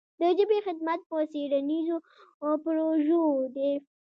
د 0.19 0.21
ژبې 0.37 0.57
خدمت 0.65 0.99
په 1.09 1.17
څېړنیزو 1.31 1.95
پروژو 2.63 3.25
دی. 3.55 3.71